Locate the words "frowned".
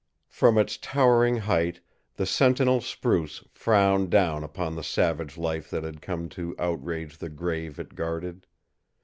3.51-4.09